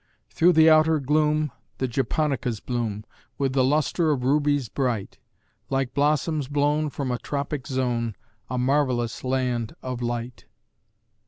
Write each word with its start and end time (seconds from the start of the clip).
Through 0.31 0.53
the 0.53 0.67
outer 0.67 0.99
gloom 0.99 1.51
the 1.77 1.87
japonicas 1.87 2.59
bloom, 2.59 3.05
With 3.37 3.53
the 3.53 3.63
lustre 3.63 4.09
of 4.09 4.23
rubies 4.23 4.67
bright 4.67 5.19
Like 5.69 5.93
blossoms 5.93 6.47
blown 6.47 6.89
from 6.89 7.11
a 7.11 7.19
tropic 7.19 7.67
zone, 7.67 8.15
A 8.49 8.57
marvellous 8.57 9.23
land 9.23 9.75
of 9.83 10.01
light! 10.01 10.45